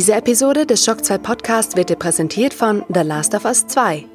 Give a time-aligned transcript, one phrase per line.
[0.00, 4.06] Diese Episode des Shock 2 Podcast wird dir präsentiert von The Last of Us 2.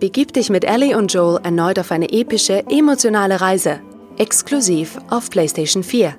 [0.00, 3.78] Begib dich mit Ellie und Joel erneut auf eine epische, emotionale Reise.
[4.16, 6.16] Exklusiv auf PlayStation 4.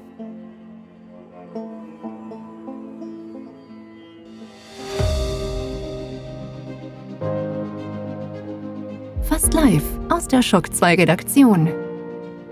[9.23, 11.67] Fast live aus der Shock 2 Redaktion.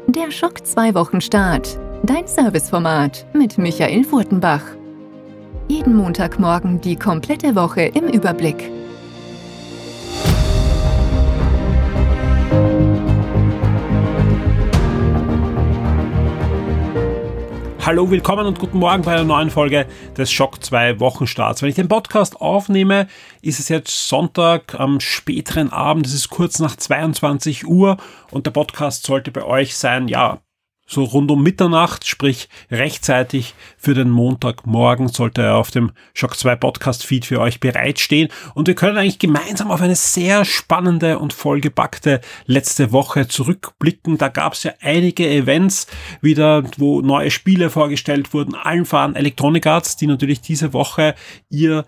[0.07, 1.79] Der Schock 2 Wochenstart.
[2.03, 4.63] Dein Serviceformat mit Michael Furtenbach.
[5.69, 8.71] Jeden Montagmorgen die komplette Woche im Überblick.
[17.85, 19.85] Hallo, willkommen und guten Morgen bei einer neuen Folge
[20.17, 21.61] des Schock 2 Wochenstarts.
[21.61, 23.07] Wenn ich den Podcast aufnehme,
[23.41, 27.97] ist es jetzt Sonntag am späteren Abend, es ist kurz nach 22 Uhr
[28.31, 30.39] und der Podcast sollte bei euch sein, ja,
[30.87, 36.55] so rund um Mitternacht, sprich rechtzeitig für den Montagmorgen sollte er auf dem Shock 2
[36.55, 41.33] Podcast Feed für euch bereitstehen und wir können eigentlich gemeinsam auf eine sehr spannende und
[41.33, 44.17] vollgepackte letzte Woche zurückblicken.
[44.17, 45.87] Da gab es ja einige Events
[46.21, 51.15] wieder, wo neue Spiele vorgestellt wurden, allen voran Electronic Arts, die natürlich diese Woche
[51.49, 51.85] ihr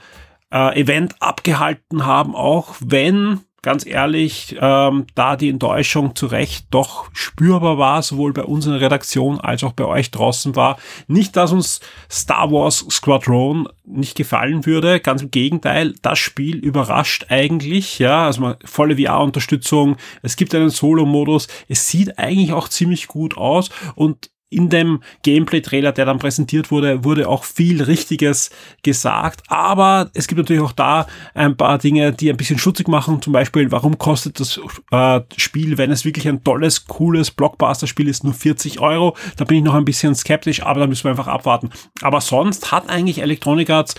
[0.51, 7.09] äh, Event abgehalten haben, auch wenn ganz ehrlich, ähm, da die Enttäuschung zu Recht doch
[7.13, 10.77] spürbar war, sowohl bei uns in der Redaktion als auch bei euch draußen war.
[11.07, 17.25] Nicht, dass uns Star Wars Squadron nicht gefallen würde, ganz im Gegenteil, das Spiel überrascht
[17.29, 23.07] eigentlich, ja, also mal volle VR-Unterstützung, es gibt einen Solo-Modus, es sieht eigentlich auch ziemlich
[23.07, 28.49] gut aus und in dem Gameplay-Trailer, der dann präsentiert wurde, wurde auch viel Richtiges
[28.81, 29.43] gesagt.
[29.47, 33.21] Aber es gibt natürlich auch da ein paar Dinge, die ein bisschen schutzig machen.
[33.21, 34.59] Zum Beispiel, warum kostet das
[34.91, 39.15] äh, Spiel, wenn es wirklich ein tolles, cooles Blockbuster-Spiel ist, nur 40 Euro?
[39.37, 41.69] Da bin ich noch ein bisschen skeptisch, aber da müssen wir einfach abwarten.
[42.01, 43.95] Aber sonst hat eigentlich Electronic Arts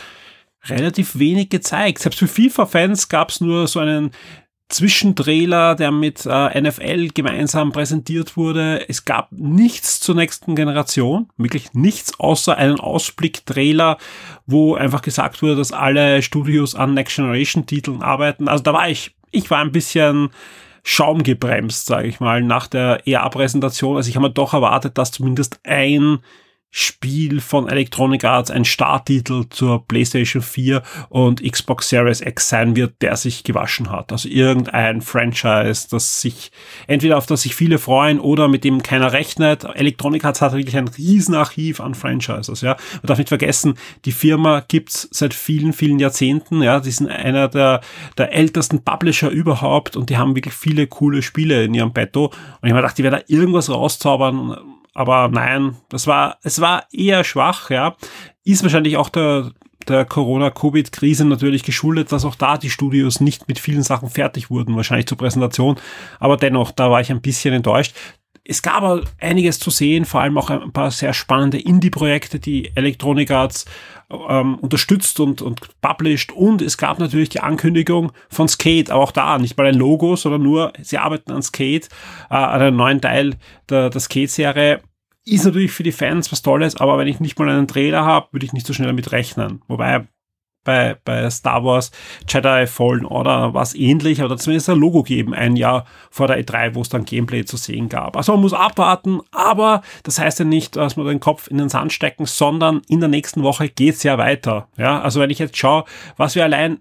[0.68, 2.00] relativ wenig gezeigt.
[2.00, 4.10] Selbst für FIFA-Fans gab es nur so einen
[4.70, 8.88] Zwischentrailer, der mit äh, NFL gemeinsam präsentiert wurde.
[8.88, 13.98] Es gab nichts zur nächsten Generation, wirklich nichts außer einen Ausblick-Trailer,
[14.46, 18.48] wo einfach gesagt wurde, dass alle Studios an Next Generation Titeln arbeiten.
[18.48, 20.30] Also da war ich, ich war ein bisschen
[20.82, 23.96] schaumgebremst, sage ich mal, nach der EA-Präsentation.
[23.96, 26.20] Also ich habe mir doch erwartet, dass zumindest ein
[26.72, 33.02] Spiel von Electronic Arts, ein Starttitel zur PlayStation 4 und Xbox Series X sein wird,
[33.02, 34.12] der sich gewaschen hat.
[34.12, 36.52] Also irgendein Franchise, das sich,
[36.86, 39.64] entweder auf das sich viele freuen oder mit dem keiner rechnet.
[39.64, 42.76] Electronic Arts hat wirklich ein Riesenarchiv an Franchises, ja.
[42.94, 46.78] Man darf nicht vergessen, die Firma gibt's seit vielen, vielen Jahrzehnten, ja.
[46.78, 47.80] Die sind einer der,
[48.16, 52.26] der ältesten Publisher überhaupt und die haben wirklich viele coole Spiele in ihrem Betto.
[52.26, 54.56] Und ich habe mir gedacht, die werden da irgendwas rauszaubern
[54.94, 57.96] aber nein, das war, es war eher schwach, ja.
[58.44, 59.52] Ist wahrscheinlich auch der,
[59.88, 64.76] der Corona-Covid-Krise natürlich geschuldet, dass auch da die Studios nicht mit vielen Sachen fertig wurden,
[64.76, 65.76] wahrscheinlich zur Präsentation.
[66.18, 67.94] Aber dennoch, da war ich ein bisschen enttäuscht.
[68.44, 72.72] Es gab aber einiges zu sehen, vor allem auch ein paar sehr spannende Indie-Projekte, die
[72.74, 73.66] Electronic Arts
[74.10, 76.32] ähm, unterstützt und, und published.
[76.32, 80.16] Und es gab natürlich die Ankündigung von Skate, aber auch da nicht mal ein Logo,
[80.16, 81.88] sondern nur, sie arbeiten an Skate,
[82.30, 83.36] äh, an einem neuen Teil
[83.68, 84.80] der, der Skate-Serie.
[85.24, 88.28] Ist natürlich für die Fans was Tolles, aber wenn ich nicht mal einen Trailer habe,
[88.32, 89.62] würde ich nicht so schnell damit rechnen.
[89.68, 90.08] Wobei
[90.64, 91.90] bei, bei Star Wars
[92.28, 96.42] Jedi Fallen Order war es ähnlich, aber zumindest ein Logo geben, ein Jahr vor der
[96.42, 98.16] E3, wo es dann Gameplay zu sehen gab.
[98.16, 101.68] Also man muss abwarten, aber das heißt ja nicht, dass wir den Kopf in den
[101.68, 104.68] Sand stecken, sondern in der nächsten Woche geht's ja weiter.
[104.76, 105.84] Ja, also wenn ich jetzt schaue,
[106.16, 106.80] was wir allein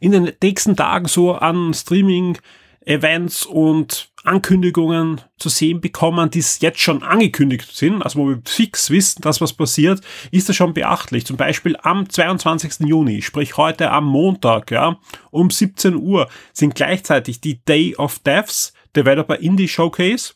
[0.00, 2.38] in den nächsten Tagen so an Streaming
[2.84, 8.90] Events und Ankündigungen zu sehen bekommen, die jetzt schon angekündigt sind, also wo wir fix
[8.90, 10.00] wissen, dass was passiert,
[10.30, 11.26] ist das schon beachtlich.
[11.26, 12.86] Zum Beispiel am 22.
[12.86, 14.98] Juni, sprich heute am Montag, ja,
[15.30, 20.34] um 17 Uhr sind gleichzeitig die Day of Deaths Developer Indie Showcase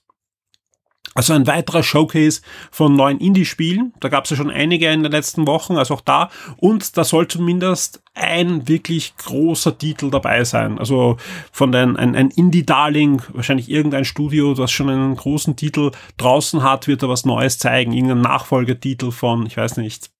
[1.14, 3.92] also ein weiterer Showcase von neuen Indie-Spielen.
[4.00, 6.30] Da gab es ja schon einige in den letzten Wochen, also auch da.
[6.56, 10.78] Und da soll zumindest ein wirklich großer Titel dabei sein.
[10.78, 11.16] Also
[11.50, 16.88] von den, ein, ein Indie-Darling, wahrscheinlich irgendein Studio, das schon einen großen Titel draußen hat,
[16.88, 17.92] wird da was Neues zeigen.
[17.92, 20.10] Irgendein Nachfolgetitel von, ich weiß nicht,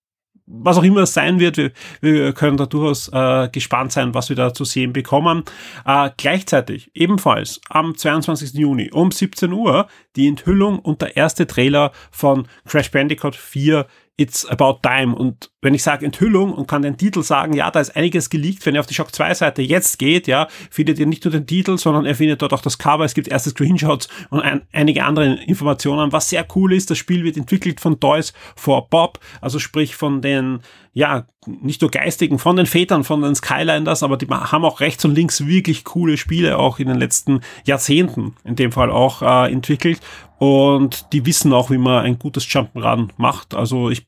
[0.52, 4.28] was auch immer es sein wird, wir, wir können da durchaus äh, gespannt sein, was
[4.28, 5.44] wir da zu sehen bekommen.
[5.86, 8.54] Äh, gleichzeitig ebenfalls am 22.
[8.54, 13.86] Juni um 17 Uhr die Enthüllung und der erste Trailer von Crash Bandicoot 4
[14.22, 15.16] It's About Time.
[15.16, 18.64] Und wenn ich sage Enthüllung und kann den Titel sagen, ja, da ist einiges geleakt,
[18.64, 21.46] wenn ihr auf die Shock 2 Seite jetzt geht, ja, findet ihr nicht nur den
[21.46, 25.02] Titel, sondern ihr findet dort auch das Cover, es gibt erste Screenshots und ein, einige
[25.04, 26.12] andere Informationen.
[26.12, 30.22] Was sehr cool ist, das Spiel wird entwickelt von Toys for Bob, also sprich von
[30.22, 30.60] den
[30.94, 35.04] ja, nicht nur geistigen, von den Vätern, von den Skylanders, aber die haben auch rechts
[35.06, 39.50] und links wirklich coole Spiele auch in den letzten Jahrzehnten in dem Fall auch äh,
[39.50, 40.00] entwickelt
[40.38, 43.54] und die wissen auch, wie man ein gutes Jump'n'Run macht.
[43.54, 44.06] Also ich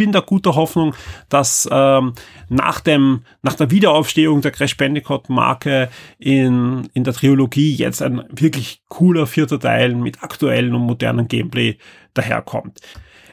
[0.00, 0.94] bin da guter Hoffnung,
[1.28, 2.14] dass ähm,
[2.48, 8.24] nach dem nach der Wiederaufstehung der Crash Bandicoot Marke in in der Trilogie jetzt ein
[8.30, 11.76] wirklich cooler vierter Teil mit aktuellen und modernen Gameplay
[12.14, 12.80] daherkommt.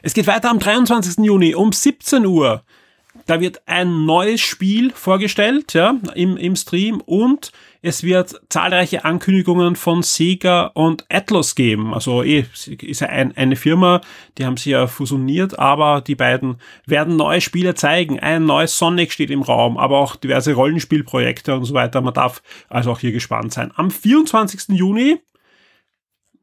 [0.02, 1.24] Es geht weiter am 23.
[1.24, 2.62] Juni um 17 Uhr.
[3.24, 9.76] Da wird ein neues Spiel vorgestellt, ja, im, im Stream und es wird zahlreiche Ankündigungen
[9.76, 11.94] von Sega und Atlas geben.
[11.94, 14.00] Also eh, ist ja ein, eine Firma,
[14.36, 18.18] die haben sie ja fusioniert, aber die beiden werden neue Spiele zeigen.
[18.18, 22.00] Ein neues Sonic steht im Raum, aber auch diverse Rollenspielprojekte und so weiter.
[22.00, 23.70] Man darf also auch hier gespannt sein.
[23.76, 24.76] Am 24.
[24.76, 25.20] Juni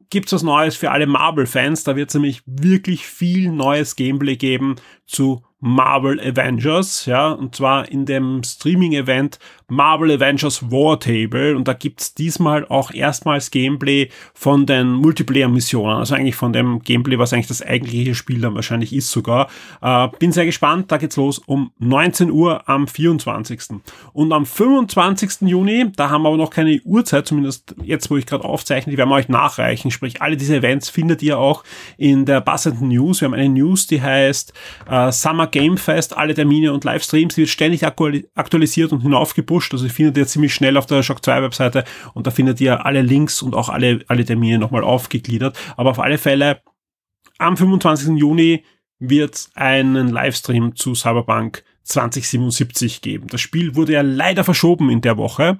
[0.08, 1.84] gibt's was Neues für alle Marvel-Fans.
[1.84, 7.90] Da wird es nämlich wirklich viel neues Gameplay geben zu Marvel Avengers, ja, und zwar
[7.90, 14.64] in dem Streaming-Event Marvel Avengers War Table und da gibt's diesmal auch erstmals Gameplay von
[14.64, 19.10] den Multiplayer-Missionen, also eigentlich von dem Gameplay, was eigentlich das eigentliche Spiel dann wahrscheinlich ist
[19.10, 19.48] sogar.
[19.82, 23.80] Äh, bin sehr gespannt, da geht's los um 19 Uhr am 24.
[24.12, 25.48] Und am 25.
[25.48, 28.98] Juni, da haben wir aber noch keine Uhrzeit, zumindest jetzt, wo ich gerade aufzeichne, die
[28.98, 31.64] werden wir euch nachreichen, sprich alle diese Events findet ihr auch
[31.96, 33.20] in der passenden News.
[33.20, 34.52] Wir haben eine News, die heißt
[34.88, 39.02] äh, Summer Game Fest, alle Termine und Livestreams, die wird ständig aktualisiert und
[39.56, 39.72] hinaufgepusht.
[39.72, 43.02] Also findet ihr ziemlich schnell auf der Shock 2 Webseite und da findet ihr alle
[43.02, 45.58] Links und auch alle, alle Termine nochmal aufgegliedert.
[45.76, 46.62] Aber auf alle Fälle
[47.38, 48.16] am 25.
[48.16, 48.64] Juni
[48.98, 53.26] wird einen Livestream zu Cyberpunk 2077 geben.
[53.28, 55.58] Das Spiel wurde ja leider verschoben in der Woche.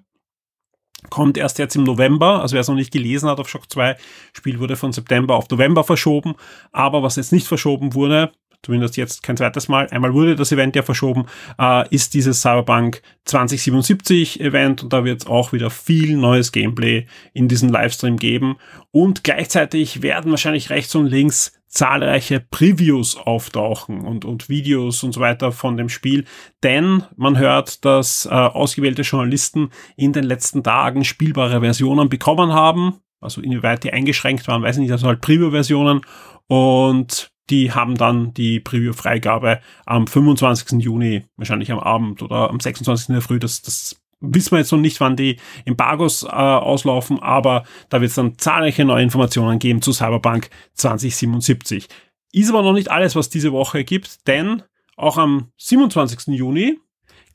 [1.11, 3.97] Kommt erst jetzt im November, also wer es noch nicht gelesen hat auf Shock 2,
[4.33, 6.35] Spiel wurde von September auf November verschoben,
[6.73, 8.33] aber was jetzt nicht verschoben wurde,
[8.63, 11.27] zumindest jetzt kein zweites Mal, einmal wurde das Event ja verschoben,
[11.59, 17.07] äh, ist dieses Cyberpunk 2077 Event und da wird es auch wieder viel neues Gameplay
[17.33, 18.57] in diesem Livestream geben.
[18.91, 25.21] Und gleichzeitig werden wahrscheinlich rechts und links zahlreiche Previews auftauchen und, und Videos und so
[25.21, 26.25] weiter von dem Spiel,
[26.63, 33.01] denn man hört, dass äh, ausgewählte Journalisten in den letzten Tagen spielbare Versionen bekommen haben,
[33.21, 36.01] also inwieweit die eingeschränkt waren, weiß ich nicht, also halt Preview-Versionen.
[36.49, 40.81] Und die haben dann die Preview-Freigabe am 25.
[40.81, 43.09] Juni, wahrscheinlich am Abend oder am 26.
[43.09, 43.39] in der Früh.
[43.39, 48.11] Das, das wissen wir jetzt noch nicht, wann die Embargos äh, auslaufen, aber da wird
[48.11, 51.89] es dann zahlreiche neue Informationen geben zu Cyberpunk 2077.
[52.33, 54.63] Ist aber noch nicht alles, was diese Woche gibt, denn
[54.97, 56.35] auch am 27.
[56.35, 56.79] Juni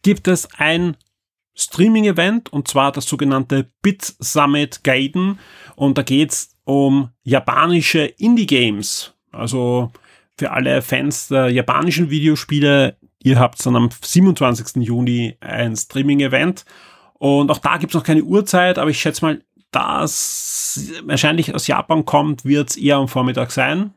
[0.02, 0.98] gibt es ein
[1.56, 5.40] Streaming-Event und zwar das sogenannte Bit Summit Gaiden
[5.76, 9.14] und da geht's um japanische Indie-Games.
[9.32, 9.92] Also
[10.38, 14.84] für alle Fans der japanischen Videospiele, ihr habt dann am 27.
[14.84, 16.66] Juni ein Streaming-Event.
[17.14, 21.54] Und auch da gibt es noch keine Uhrzeit, aber ich schätze mal, da es wahrscheinlich
[21.56, 23.94] aus Japan kommt, wird es eher am Vormittag sein.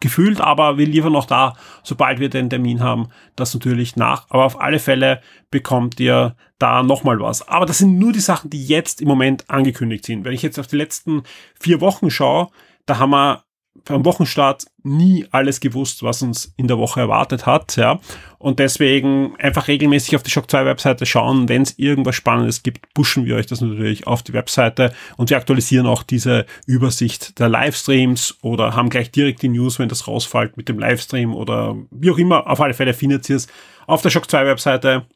[0.00, 4.26] Gefühlt, aber wir liefern noch da, sobald wir den Termin haben, das natürlich nach.
[4.28, 7.48] Aber auf alle Fälle bekommt ihr da nochmal was.
[7.48, 10.24] Aber das sind nur die Sachen, die jetzt im Moment angekündigt sind.
[10.24, 11.22] Wenn ich jetzt auf die letzten
[11.58, 12.48] vier Wochen schaue,
[12.84, 13.45] da haben wir
[13.84, 18.00] beim Wochenstart nie alles gewusst, was uns in der Woche erwartet hat, ja.
[18.38, 21.48] Und deswegen einfach regelmäßig auf die Shock 2 Webseite schauen.
[21.48, 25.36] Wenn es irgendwas Spannendes gibt, pushen wir euch das natürlich auf die Webseite und wir
[25.36, 30.56] aktualisieren auch diese Übersicht der Livestreams oder haben gleich direkt die News, wenn das rausfällt
[30.56, 32.46] mit dem Livestream oder wie auch immer.
[32.46, 33.48] Auf alle Fälle findet ihr es
[33.86, 35.06] auf der Shock 2 Webseite.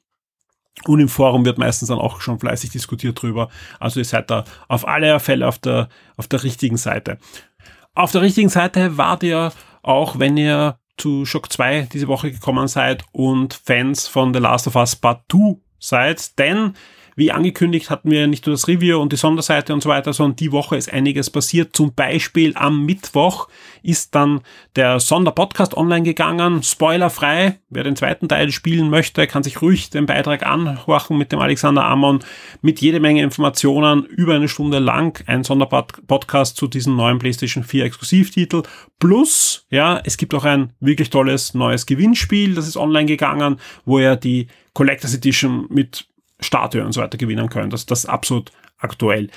[0.85, 3.50] Und im Forum wird meistens dann auch schon fleißig diskutiert drüber.
[3.79, 7.19] Also ihr seid da auf alle Fälle auf der, auf der richtigen Seite.
[7.94, 12.68] Auf der richtigen Seite wart ihr auch, wenn ihr zu Shock 2 diese Woche gekommen
[12.68, 16.75] seid und Fans von The Last of Us Part 2 seid, denn
[17.17, 20.37] wie angekündigt hatten wir nicht nur das Review und die Sonderseite und so weiter, sondern
[20.37, 21.75] die Woche ist einiges passiert.
[21.76, 23.49] Zum Beispiel am Mittwoch
[23.83, 24.40] ist dann
[24.76, 27.59] der Sonderpodcast online gegangen, spoilerfrei.
[27.71, 31.85] Wer den zweiten Teil spielen möchte, kann sich ruhig den Beitrag anhorchen mit dem Alexander
[31.85, 32.21] Amon,
[32.62, 37.85] mit jede Menge Informationen, über eine Stunde lang, ein Sonderpodcast zu diesem neuen PlayStation 4
[37.85, 38.62] Exklusivtitel.
[38.99, 43.99] Plus, ja, es gibt auch ein wirklich tolles neues Gewinnspiel, das ist online gegangen, wo
[43.99, 46.07] er die Collectors Edition mit
[46.40, 47.70] Statue und so weiter gewinnen können.
[47.70, 49.30] Das, das ist absolut aktuell.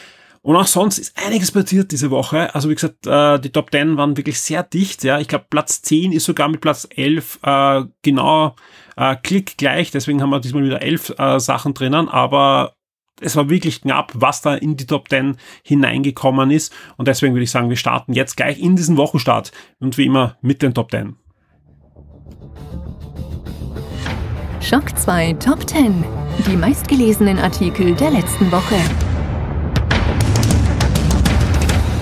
[0.43, 2.53] Und auch sonst ist einiges passiert diese Woche.
[2.53, 5.05] Also wie gesagt, äh, die Top 10 waren wirklich sehr dicht.
[5.05, 8.55] Ja, ich glaube Platz 10 ist sogar mit Platz 11 äh, genau
[8.97, 9.91] äh, klick gleich.
[9.91, 12.09] Deswegen haben wir diesmal wieder elf äh, Sachen drinnen.
[12.09, 12.75] Aber
[13.21, 16.73] es war wirklich knapp, was da in die Top 10 hineingekommen ist.
[16.97, 20.37] Und deswegen würde ich sagen, wir starten jetzt gleich in diesen Wochenstart und wie immer
[20.41, 21.15] mit den Top 10.
[24.63, 26.05] Schock 2 Top 10.
[26.47, 28.77] Die meistgelesenen Artikel der letzten Woche.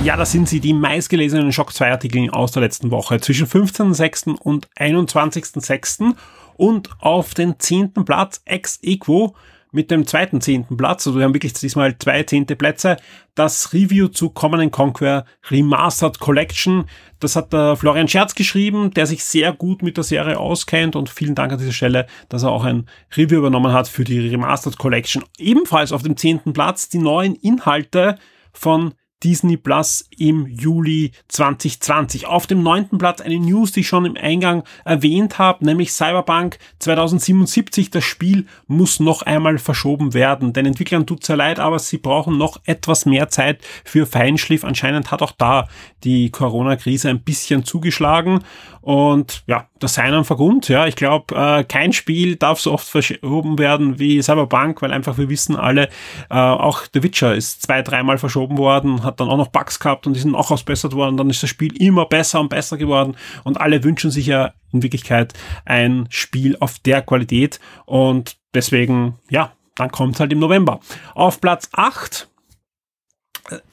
[0.03, 3.19] Ja, das sind sie, die meistgelesenen Schock 2 Artikel aus der letzten Woche.
[3.19, 4.35] Zwischen 15.06.
[4.37, 6.13] und 21.06.
[6.55, 9.33] Und auf den zehnten Platz ex equo
[9.71, 12.97] mit dem zweiten zehnten Platz, also wir haben wirklich diesmal zwei zehnte Plätze,
[13.35, 16.85] das Review zu Common Conquer Remastered Collection.
[17.19, 21.09] Das hat der Florian Scherz geschrieben, der sich sehr gut mit der Serie auskennt und
[21.09, 24.77] vielen Dank an dieser Stelle, dass er auch ein Review übernommen hat für die Remastered
[24.77, 25.23] Collection.
[25.37, 28.17] Ebenfalls auf dem zehnten Platz die neuen Inhalte
[28.51, 32.27] von Disney Plus im Juli 2020.
[32.27, 36.57] Auf dem neunten Platz eine News, die ich schon im Eingang erwähnt habe, nämlich Cyberpunk
[36.79, 37.91] 2077.
[37.91, 40.53] Das Spiel muss noch einmal verschoben werden.
[40.53, 44.63] Den Entwicklern tut's ja leid, aber sie brauchen noch etwas mehr Zeit für Feinschliff.
[44.63, 45.67] Anscheinend hat auch da
[46.03, 48.39] die Corona-Krise ein bisschen zugeschlagen
[48.81, 50.67] und ja, das sei einem Vergrund.
[50.67, 55.17] Ja, ich glaube, äh, kein Spiel darf so oft verschoben werden wie Cyberpunk, weil einfach
[55.17, 55.89] wir wissen alle,
[56.29, 60.07] äh, auch The Witcher ist zwei, dreimal verschoben worden, hat dann auch noch Bugs gehabt
[60.07, 61.17] und die sind auch ausbessert worden.
[61.17, 64.81] Dann ist das Spiel immer besser und besser geworden und alle wünschen sich ja in
[64.81, 65.33] Wirklichkeit
[65.65, 70.79] ein Spiel auf der Qualität und deswegen, ja, dann kommt halt im November.
[71.13, 72.30] Auf Platz 8 äh,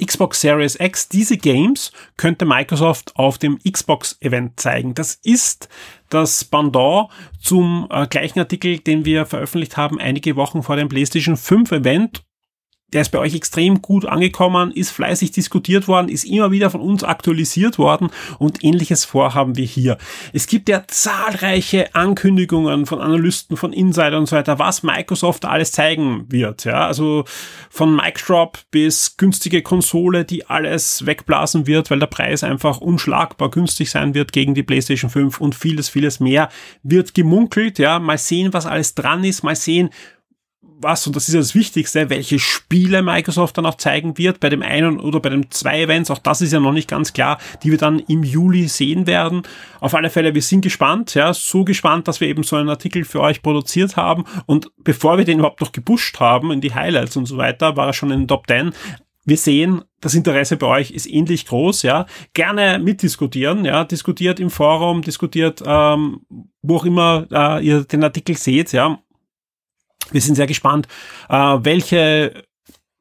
[0.04, 4.94] Xbox Series X, diese Games könnte Microsoft auf dem Xbox-Event zeigen.
[4.94, 5.68] Das ist
[6.08, 7.08] das Pendant
[7.40, 12.22] zum äh, gleichen Artikel, den wir veröffentlicht haben, einige Wochen vor dem PlayStation 5 Event
[12.92, 16.80] der ist bei euch extrem gut angekommen, ist fleißig diskutiert worden, ist immer wieder von
[16.80, 19.98] uns aktualisiert worden und ähnliches vorhaben wir hier.
[20.32, 25.72] Es gibt ja zahlreiche Ankündigungen von Analysten, von Insidern und so weiter, was Microsoft alles
[25.72, 26.64] zeigen wird.
[26.64, 27.24] Ja, also
[27.68, 28.18] von Mic
[28.70, 34.32] bis günstige Konsole, die alles wegblasen wird, weil der Preis einfach unschlagbar günstig sein wird
[34.32, 36.48] gegen die PlayStation 5 und vieles, vieles mehr
[36.82, 37.78] wird gemunkelt.
[37.78, 39.90] Ja, mal sehen, was alles dran ist, mal sehen,
[40.80, 44.48] was, und das ist ja das Wichtigste, welche Spiele Microsoft dann auch zeigen wird, bei
[44.48, 47.38] dem einen oder bei dem zwei Events, auch das ist ja noch nicht ganz klar,
[47.62, 49.42] die wir dann im Juli sehen werden.
[49.80, 53.04] Auf alle Fälle, wir sind gespannt, ja, so gespannt, dass wir eben so einen Artikel
[53.04, 57.16] für euch produziert haben und bevor wir den überhaupt noch gepusht haben in die Highlights
[57.16, 58.72] und so weiter, war er schon in den Top 10.
[59.24, 62.06] Wir sehen, das Interesse bei euch ist ähnlich groß, ja.
[62.32, 63.84] Gerne mitdiskutieren, ja.
[63.84, 66.20] Diskutiert im Forum, diskutiert, ähm,
[66.62, 68.98] wo auch immer äh, ihr den Artikel seht, ja
[70.10, 70.88] wir sind sehr gespannt,
[71.28, 72.44] äh, welche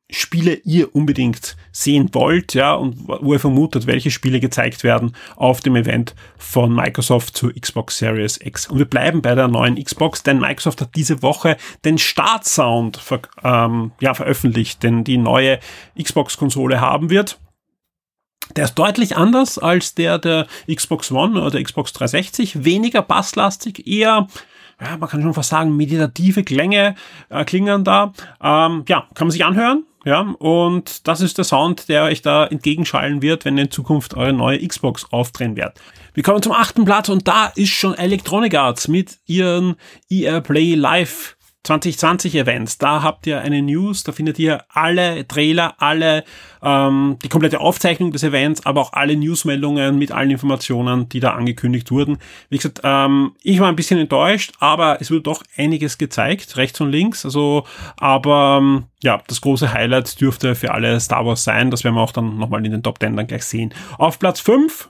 [0.09, 5.59] Spiele ihr unbedingt sehen wollt, ja, und wo ihr vermutet, welche Spiele gezeigt werden auf
[5.59, 8.67] dem Event von Microsoft zur Xbox Series X.
[8.67, 13.19] Und wir bleiben bei der neuen Xbox, denn Microsoft hat diese Woche den Startsound ver
[13.43, 15.59] ähm, ja, veröffentlicht, den die neue
[16.01, 17.37] Xbox-Konsole haben wird.
[18.55, 23.85] Der ist deutlich anders als der der Xbox One oder der Xbox 360, weniger basslastig,
[23.85, 24.29] eher
[24.81, 26.95] ja, man kann schon fast sagen, meditative Klänge
[27.29, 28.13] äh, klingen da.
[28.41, 29.83] Ähm, ja, kann man sich anhören.
[30.05, 34.31] Ja, und das ist der Sound, der euch da entgegenschallen wird, wenn in Zukunft eure
[34.31, 35.81] neue Xbox aufdrehen wird.
[36.13, 39.75] Wir kommen zum achten Platz und da ist schon Electronic Arts mit ihren
[40.09, 41.36] ER Play Live
[41.67, 42.77] 2020 Events.
[42.77, 46.23] Da habt ihr eine News, da findet ihr alle Trailer, alle
[46.63, 51.33] ähm, die komplette Aufzeichnung des Events, aber auch alle Newsmeldungen mit allen Informationen, die da
[51.33, 52.17] angekündigt wurden.
[52.49, 56.79] Wie gesagt, ähm, ich war ein bisschen enttäuscht, aber es wurde doch einiges gezeigt, rechts
[56.79, 57.25] und links.
[57.25, 57.65] Also,
[57.97, 61.69] aber ähm, ja, das große Highlight dürfte für alle Star Wars sein.
[61.69, 63.73] Das werden wir auch dann nochmal in den Top 10 dann gleich sehen.
[63.97, 64.89] Auf Platz 5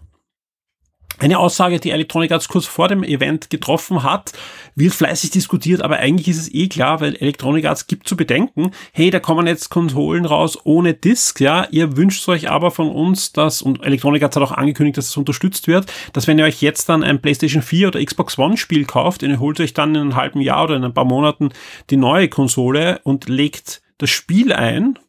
[1.20, 4.34] eine Aussage, die Electronic Arts kurz vor dem Event getroffen hat,
[4.76, 8.72] wird fleißig diskutiert, aber eigentlich ist es eh klar, weil Electronic Arts gibt zu bedenken,
[8.92, 13.34] hey, da kommen jetzt Konsolen raus ohne Disk, ja, ihr wünscht euch aber von uns,
[13.34, 16.62] dass, und Electronic Arts hat auch angekündigt, dass es unterstützt wird, dass wenn ihr euch
[16.62, 20.02] jetzt dann ein PlayStation 4 oder Xbox One Spiel kauft, ihr holt euch dann in
[20.02, 21.50] einem halben Jahr oder in ein paar Monaten
[21.90, 25.00] die neue Konsole und legt das Spiel ein,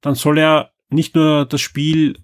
[0.00, 2.18] dann soll er nicht nur das Spiel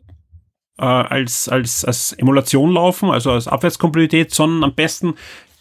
[0.78, 5.14] äh, als, als, als Emulation laufen, also als Abwärtskompatibilität, sondern am besten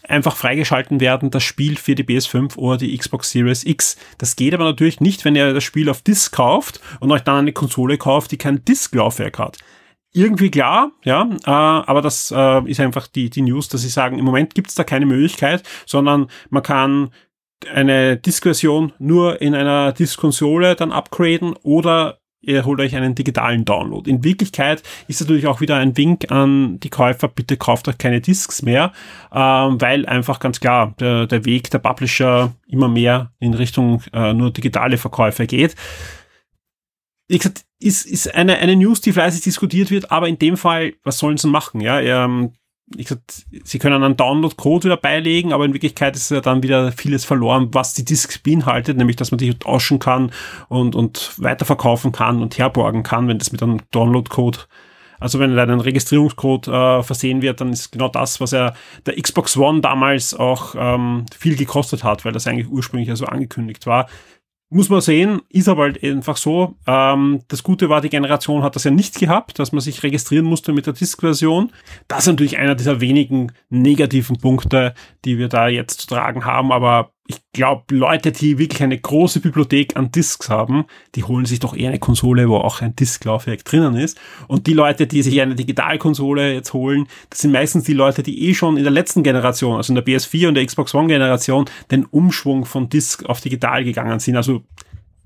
[0.08, 3.96] einfach freigeschalten werden, das Spiel für die PS5 oder die Xbox Series X.
[4.18, 7.36] Das geht aber natürlich nicht, wenn ihr das Spiel auf Disk kauft und euch dann
[7.36, 9.58] eine Konsole kauft, die kein Disk-Laufwerk hat.
[10.12, 14.18] Irgendwie klar, ja, äh, aber das äh, ist einfach die, die News, dass sie sagen,
[14.18, 17.10] im Moment gibt es da keine Möglichkeit, sondern man kann
[17.72, 24.08] eine Disk-Version nur in einer Disk-Konsole dann upgraden oder ihr holt euch einen digitalen Download.
[24.08, 28.20] In Wirklichkeit ist natürlich auch wieder ein Wink an die Käufer, bitte kauft euch keine
[28.20, 28.92] Discs mehr,
[29.32, 34.32] ähm, weil einfach ganz klar der, der Weg der Publisher immer mehr in Richtung äh,
[34.32, 35.74] nur digitale Verkäufe geht.
[37.28, 40.94] Wie gesagt, ist, ist eine, eine News, die fleißig diskutiert wird, aber in dem Fall,
[41.02, 41.80] was sollen sie machen?
[41.80, 42.52] Ja, ähm,
[42.96, 46.92] ich gesagt, sie können einen Download-Code wieder beilegen, aber in Wirklichkeit ist ja dann wieder
[46.92, 50.30] vieles verloren, was die Discs beinhaltet, nämlich dass man die tauschen kann
[50.68, 54.58] und, und weiterverkaufen kann und herborgen kann, wenn das mit einem Download-Code
[55.20, 58.74] also wenn ein Registrierungscode äh, versehen wird, dann ist genau das, was er
[59.06, 63.24] der Xbox One damals auch ähm, viel gekostet hat, weil das eigentlich ursprünglich ja so
[63.24, 64.06] angekündigt war.
[64.74, 66.74] Muss man sehen, ist aber halt einfach so.
[66.88, 70.46] Ähm, das Gute war, die Generation hat das ja nicht gehabt, dass man sich registrieren
[70.46, 71.70] musste mit der Disk-Version.
[72.08, 76.72] Das ist natürlich einer dieser wenigen negativen Punkte, die wir da jetzt zu tragen haben,
[76.72, 81.58] aber ich glaube, Leute, die wirklich eine große Bibliothek an Discs haben, die holen sich
[81.58, 84.20] doch eher eine Konsole, wo auch ein Disklaufwerk drinnen ist.
[84.46, 88.46] Und die Leute, die sich eine Digitalkonsole jetzt holen, das sind meistens die Leute, die
[88.48, 91.64] eh schon in der letzten Generation, also in der PS4 und der Xbox One Generation,
[91.90, 94.36] den Umschwung von Disc auf digital gegangen sind.
[94.36, 94.62] Also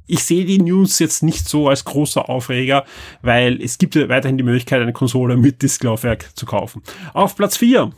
[0.07, 2.85] ich sehe die News jetzt nicht so als großer Aufreger,
[3.23, 6.83] weil es gibt ja weiterhin die Möglichkeit, eine Konsole mit Disklaufwerk zu kaufen.
[7.13, 7.91] Auf Platz 4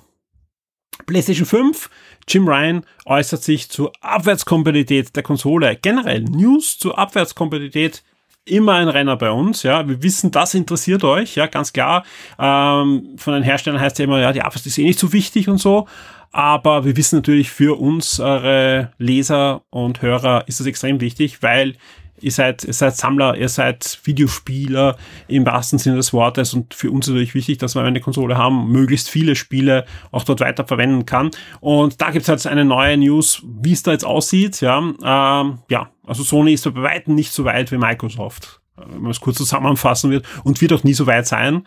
[1.07, 1.91] PlayStation 5.
[2.29, 5.77] Jim Ryan äußert sich zur Abwärtskompatibilität der Konsole.
[5.81, 8.03] Generell News zur Abwärtskompatibilität
[8.45, 9.89] immer ein Renner bei uns, ja.
[9.89, 12.05] Wir wissen, das interessiert euch, ja, ganz klar.
[12.39, 15.49] Ähm, von den Herstellern heißt ja immer, ja, die Abwärts ist eh nicht so wichtig
[15.49, 15.87] und so.
[16.33, 21.75] Aber wir wissen natürlich, für unsere Leser und Hörer ist das extrem wichtig, weil
[22.23, 24.97] ihr seid, ihr seid Sammler, ihr seid Videospieler
[25.29, 28.37] im wahrsten Sinne des Wortes und für uns ist natürlich wichtig, dass wir eine Konsole
[28.37, 31.31] haben, möglichst viele Spiele auch dort weiter verwenden kann.
[31.61, 34.61] Und da gibt's jetzt eine neue News, wie es da jetzt aussieht.
[34.61, 39.03] Ja, ähm, ja, also Sony ist bei weitem nicht so weit wie Microsoft, äh, wenn
[39.03, 41.65] man es kurz zusammenfassen wird, und wird auch nie so weit sein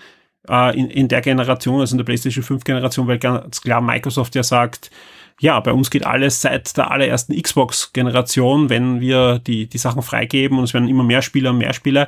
[0.50, 4.36] äh, in, in der Generation, also in der PlayStation 5 Generation, weil ganz klar Microsoft
[4.36, 4.91] ja sagt,
[5.43, 10.57] ja, bei uns geht alles seit der allerersten Xbox-Generation, wenn wir die, die Sachen freigeben
[10.57, 12.07] und es werden immer mehr Spieler und mehr Spieler.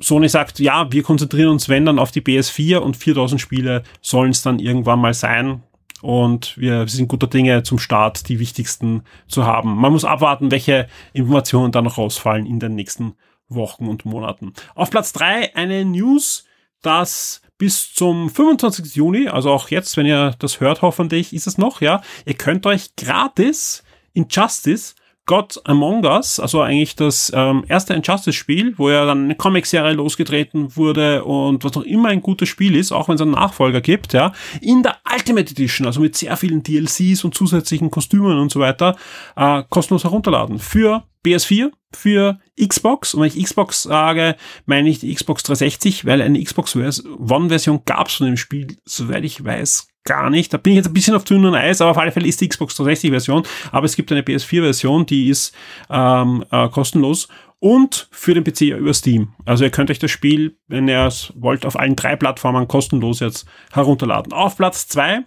[0.00, 4.32] Sony sagt, ja, wir konzentrieren uns, wenn dann, auf die PS4 und 4000 Spiele sollen
[4.32, 5.62] es dann irgendwann mal sein.
[6.00, 9.76] Und wir sind guter Dinge zum Start, die wichtigsten zu haben.
[9.76, 13.14] Man muss abwarten, welche Informationen dann noch rausfallen in den nächsten
[13.48, 14.54] Wochen und Monaten.
[14.74, 16.46] Auf Platz drei eine News,
[16.82, 18.96] dass bis zum 25.
[18.96, 22.66] Juni, also auch jetzt, wenn ihr das hört, hoffentlich ist es noch, ja, ihr könnt
[22.66, 29.24] euch gratis Injustice God Among Us, also eigentlich das ähm, erste Injustice-Spiel, wo ja dann
[29.24, 33.20] eine Comic-Serie losgetreten wurde und was noch immer ein gutes Spiel ist, auch wenn es
[33.20, 37.90] einen Nachfolger gibt, ja, in der Ultimate Edition, also mit sehr vielen DLCs und zusätzlichen
[37.90, 38.96] Kostümen und so weiter,
[39.36, 40.58] äh, kostenlos herunterladen.
[40.58, 43.14] Für PS4, für Xbox.
[43.14, 48.08] Und wenn ich Xbox sage, meine ich die Xbox 360, weil eine Xbox One-Version gab
[48.08, 50.52] es von dem Spiel, soweit ich weiß, gar nicht.
[50.52, 52.48] Da bin ich jetzt ein bisschen auf dünnem Eis, aber auf alle Fälle ist die
[52.48, 53.44] Xbox 360-Version.
[53.70, 55.54] Aber es gibt eine PS4-Version, die ist
[55.90, 57.28] ähm, äh, kostenlos
[57.62, 59.34] und für den PC über Steam.
[59.44, 63.20] Also ihr könnt euch das Spiel, wenn ihr es wollt, auf allen drei Plattformen kostenlos
[63.20, 64.32] jetzt herunterladen.
[64.32, 65.20] Auf Platz zwei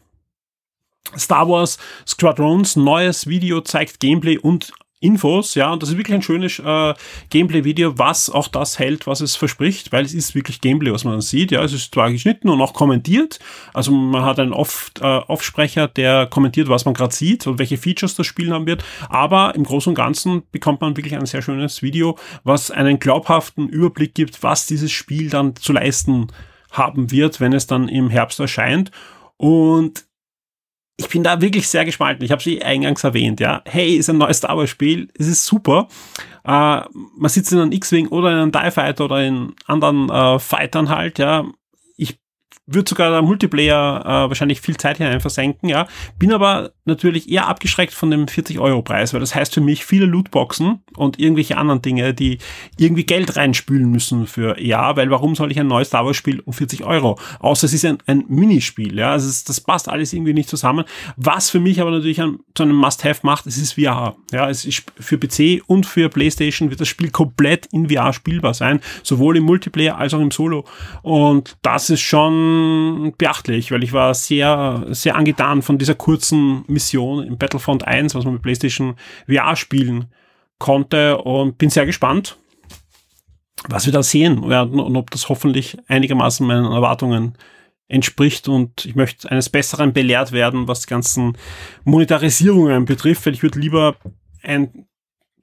[1.18, 4.74] Star Wars Squadrons neues Video zeigt Gameplay und
[5.06, 6.94] Infos, ja, und das ist wirklich ein schönes äh,
[7.30, 11.22] Gameplay-Video, was auch das hält, was es verspricht, weil es ist wirklich Gameplay, was man
[11.22, 13.40] sieht, ja, es ist zwar geschnitten und auch kommentiert,
[13.74, 17.78] also man hat einen Oft, äh, Offsprecher, der kommentiert, was man gerade sieht und welche
[17.78, 21.42] Features das Spiel haben wird, aber im Großen und Ganzen bekommt man wirklich ein sehr
[21.42, 26.28] schönes Video, was einen glaubhaften Überblick gibt, was dieses Spiel dann zu leisten
[26.72, 28.92] haben wird, wenn es dann im Herbst erscheint.
[29.38, 30.06] Und
[30.98, 32.24] ich bin da wirklich sehr gespalten.
[32.24, 33.62] Ich habe sie eingangs erwähnt, ja.
[33.66, 35.10] Hey, ist ein neues Star Wars Spiel.
[35.18, 35.88] Es ist super.
[36.46, 40.40] Äh, man sitzt in einem X-Wing oder in einem TIE Fighter oder in anderen äh,
[40.40, 41.46] Fightern halt, ja
[42.68, 45.88] würde sogar der Multiplayer äh, wahrscheinlich viel Zeit hinein versenken, ja.
[46.18, 50.84] Bin aber natürlich eher abgeschreckt von dem 40-Euro-Preis, weil das heißt für mich viele Lootboxen
[50.98, 52.40] und irgendwelche anderen Dinge, die
[52.78, 56.54] irgendwie Geld reinspülen müssen für ja, weil warum soll ich ein neues Star Wars-Spiel um
[56.54, 57.20] 40 Euro?
[57.40, 59.12] Außer es ist ein, ein Minispiel, ja.
[59.12, 60.86] Also das passt alles irgendwie nicht zusammen.
[61.18, 64.16] Was für mich aber natürlich ein, zu einem Must-Have macht, es ist VR.
[64.32, 68.56] Ja, es ist für PC und für PlayStation wird das Spiel komplett in VR spielbar
[68.56, 70.66] sein, sowohl im Multiplayer als auch im Solo.
[71.04, 72.55] Und das ist schon
[73.18, 78.26] beachtlich, weil ich war sehr, sehr angetan von dieser kurzen Mission im Battlefront 1, was
[78.26, 78.96] man mit PlayStation
[79.28, 80.06] VR spielen
[80.60, 82.38] konnte und bin sehr gespannt,
[83.68, 87.38] was wir da sehen werden und ob das hoffentlich einigermaßen meinen Erwartungen
[87.88, 91.38] entspricht und ich möchte eines Besseren belehrt werden, was die ganzen
[91.84, 93.96] Monetarisierungen betrifft, weil ich würde lieber
[94.42, 94.88] ein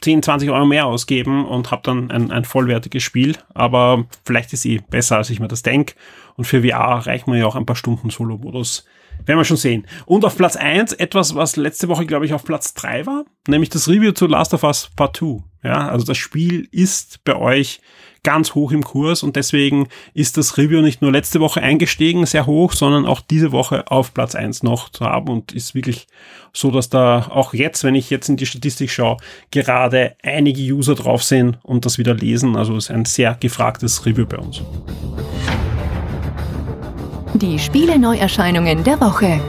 [0.02, 3.36] 10, 20 Euro mehr ausgeben und habe dann ein, ein vollwertiges Spiel.
[3.54, 5.94] Aber vielleicht ist eh besser, als ich mir das denke.
[6.36, 8.84] Und für VR reicht mir ja auch ein paar Stunden Solo-Modus
[9.26, 9.86] werden wir schon sehen.
[10.06, 13.70] Und auf Platz 1 etwas, was letzte Woche, glaube ich, auf Platz 3 war, nämlich
[13.70, 15.42] das Review zu Last of Us Part 2.
[15.64, 17.80] Ja, also das Spiel ist bei euch
[18.24, 22.46] ganz hoch im Kurs und deswegen ist das Review nicht nur letzte Woche eingestiegen, sehr
[22.46, 26.06] hoch, sondern auch diese Woche auf Platz 1 noch zu haben und ist wirklich
[26.52, 29.16] so, dass da auch jetzt, wenn ich jetzt in die Statistik schaue,
[29.50, 32.56] gerade einige User drauf sind und das wieder lesen.
[32.56, 34.62] Also ist ein sehr gefragtes Review bei uns.
[37.34, 39.40] Die Spiele-Neuerscheinungen der Woche.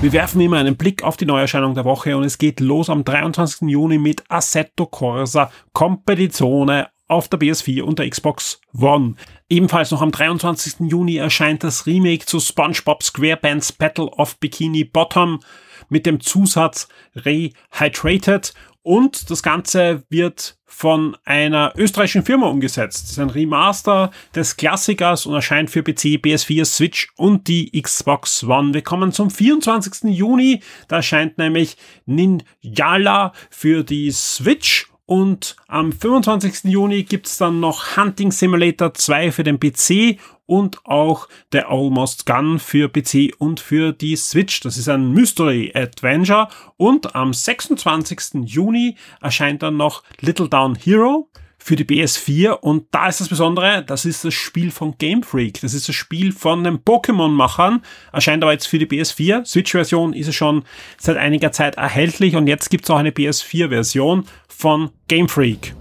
[0.00, 3.02] Wir werfen immer einen Blick auf die Neuerscheinung der Woche und es geht los am
[3.02, 3.68] 23.
[3.68, 9.16] Juni mit Assetto Corsa Competizione auf der PS4 und der Xbox One.
[9.48, 10.88] Ebenfalls noch am 23.
[10.88, 15.40] Juni erscheint das Remake zu SpongeBob SquarePants Battle of Bikini Bottom
[15.88, 23.04] mit dem Zusatz Rehydrated und das Ganze wird von einer österreichischen Firma umgesetzt.
[23.04, 28.44] Das ist ein Remaster des Klassikers und erscheint für PC, PS4, Switch und die Xbox
[28.44, 28.74] One.
[28.74, 30.10] Wir kommen zum 24.
[30.10, 30.60] Juni.
[30.88, 36.64] Da erscheint nämlich Ninjala für die Switch und am 25.
[36.64, 42.58] Juni gibt's dann noch Hunting Simulator 2 für den PC und auch der Almost Gun
[42.58, 44.60] für PC und für die Switch.
[44.60, 46.48] Das ist ein Mystery Adventure.
[46.76, 48.44] Und am 26.
[48.44, 51.28] Juni erscheint dann noch Little Down Hero
[51.66, 55.60] für die PS4 und da ist das Besondere, das ist das Spiel von Game Freak.
[55.62, 57.82] Das ist das Spiel von den Pokémon-Machern.
[58.12, 59.44] Erscheint aber jetzt für die PS4.
[59.44, 60.62] Switch-Version ist es schon
[60.96, 65.74] seit einiger Zeit erhältlich und jetzt gibt es auch eine PS4-Version von Game Freak.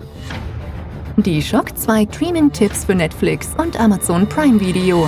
[1.18, 5.08] Die Shock 2 Streaming-Tipps für Netflix und Amazon Prime Video.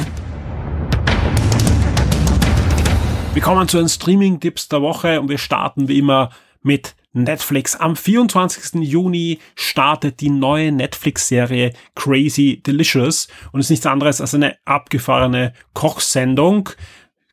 [3.33, 6.29] Wir kommen zu den Streaming-Tipps der Woche und wir starten wie immer
[6.61, 7.75] mit Netflix.
[7.75, 8.82] Am 24.
[8.82, 16.69] Juni startet die neue Netflix-Serie Crazy Delicious und ist nichts anderes als eine abgefahrene Kochsendung.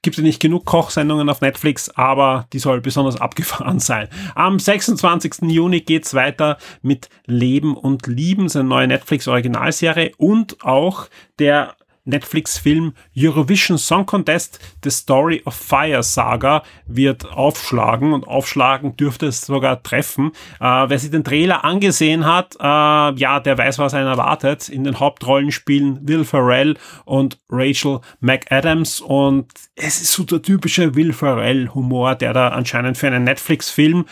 [0.02, 4.08] Gibt ja nicht genug Kochsendungen auf Netflix, aber die soll besonders abgefahren sein.
[4.34, 5.50] Am 26.
[5.50, 13.78] Juni geht's weiter mit Leben und Lieben, seine neue Netflix-Originalserie und auch der Netflix-Film Eurovision
[13.78, 20.32] Song Contest The Story of Fire Saga wird aufschlagen und aufschlagen dürfte es sogar treffen.
[20.60, 24.68] Äh, wer sich den Trailer angesehen hat, äh, ja, der weiß, was einen erwartet.
[24.68, 30.94] In den Hauptrollen spielen Will Ferrell und Rachel McAdams und es ist so der typische
[30.94, 34.04] Will Ferrell Humor, der da anscheinend für einen Netflix-Film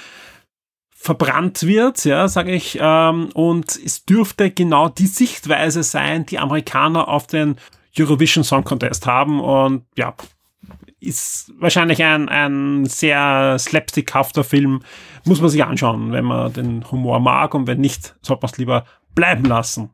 [1.02, 7.08] verbrannt wird, ja, sage ich, ähm, und es dürfte genau die Sichtweise sein, die Amerikaner
[7.08, 7.56] auf den
[7.98, 10.14] Eurovision Song Contest haben und ja,
[11.00, 14.82] ist wahrscheinlich ein, ein sehr slapstickhafter Film.
[15.24, 18.58] Muss man sich anschauen, wenn man den Humor mag und wenn nicht, sollte man es
[18.58, 19.90] lieber bleiben lassen.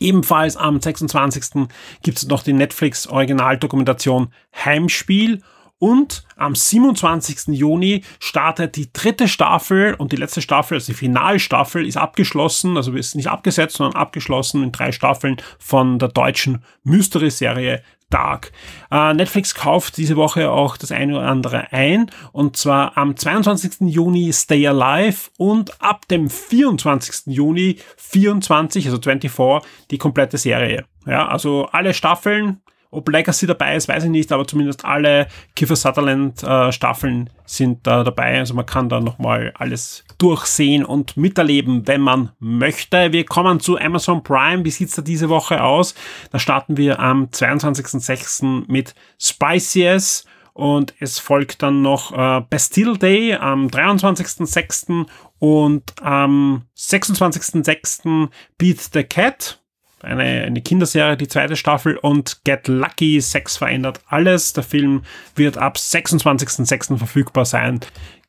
[0.00, 1.68] Ebenfalls am 26.
[2.02, 5.42] gibt es noch die Netflix Originaldokumentation Heimspiel
[5.84, 7.48] und am 27.
[7.48, 12.94] Juni startet die dritte Staffel und die letzte Staffel, also die Finalstaffel, ist abgeschlossen, also
[12.94, 18.52] ist nicht abgesetzt, sondern abgeschlossen in drei Staffeln von der deutschen Mystery-Serie Dark.
[18.90, 23.92] Äh, Netflix kauft diese Woche auch das eine oder andere ein und zwar am 22.
[23.92, 27.26] Juni Stay Alive und ab dem 24.
[27.26, 30.86] Juni 24, also 24, die komplette Serie.
[31.06, 32.62] Ja, also alle Staffeln
[32.94, 35.26] ob Legacy dabei ist, weiß ich nicht, aber zumindest alle
[35.56, 38.38] Kiefer Sutherland äh, Staffeln sind da dabei.
[38.38, 43.12] Also man kann da nochmal alles durchsehen und miterleben, wenn man möchte.
[43.12, 44.64] Wir kommen zu Amazon Prime.
[44.64, 45.94] Wie sieht's da diese Woche aus?
[46.30, 48.64] Da starten wir am 22.06.
[48.68, 55.06] mit Spices und es folgt dann noch äh, Bastille Day am 23.06.
[55.40, 58.28] und am 26.06.
[58.56, 59.60] Beat the Cat
[60.04, 64.52] eine, eine Kinderserie, die zweite Staffel und Get Lucky, Sex verändert alles.
[64.52, 65.02] Der Film
[65.34, 66.96] wird ab 26.06.
[66.96, 67.80] verfügbar sein.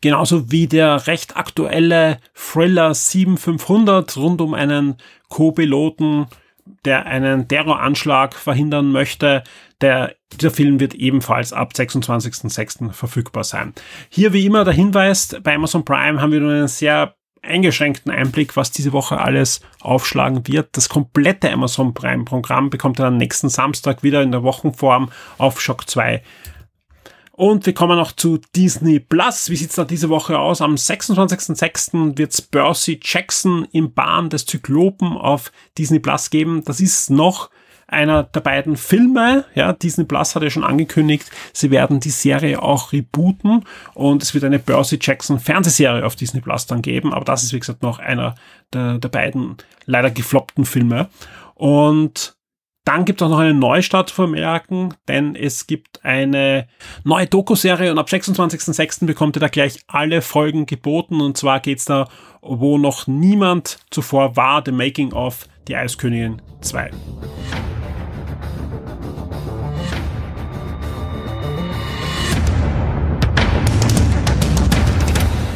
[0.02, 4.98] Genauso wie der recht aktuelle Thriller 7500 rund um einen
[5.30, 6.28] Co-Piloten,
[6.84, 9.44] der einen Terroranschlag verhindern möchte.
[9.82, 12.92] Der, dieser Film wird ebenfalls ab 26.06.
[12.92, 13.74] verfügbar sein.
[14.10, 18.56] Hier wie immer der Hinweis, bei Amazon Prime haben wir nur einen sehr eingeschränkten Einblick,
[18.56, 20.70] was diese Woche alles aufschlagen wird.
[20.74, 25.62] Das komplette Amazon Prime Programm bekommt ihr am nächsten Samstag wieder in der Wochenform auf
[25.62, 26.22] Shock 2.
[27.32, 29.50] Und wir kommen noch zu Disney Plus.
[29.50, 30.62] Wie sieht's da diese Woche aus?
[30.62, 32.18] Am 26.06.
[32.18, 36.64] wird's Percy Jackson im Bahn des Zyklopen auf Disney Plus geben.
[36.64, 37.50] Das ist noch
[37.88, 39.46] einer der beiden Filme.
[39.54, 44.34] Ja, Disney Plus hat ja schon angekündigt, sie werden die Serie auch rebooten und es
[44.34, 47.14] wird eine Percy Jackson Fernsehserie auf Disney Plus dann geben.
[47.14, 48.36] Aber das ist, wie gesagt, noch einer
[48.74, 51.10] der, der beiden leider gefloppten Filme.
[51.54, 52.36] Und
[52.86, 56.68] Dann gibt es auch noch eine Neustart zu vermerken, denn es gibt eine
[57.04, 59.08] neue Doku-Serie und ab 26.06.
[59.08, 61.20] bekommt ihr da gleich alle Folgen geboten.
[61.20, 62.08] Und zwar geht's da,
[62.42, 66.92] wo noch niemand zuvor war, The Making of Die Eiskönigin 2.